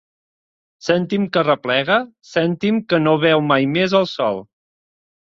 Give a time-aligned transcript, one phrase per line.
[0.85, 1.97] Cèntim que arreplega,
[2.29, 4.41] cèntim que no veu mai més el sol.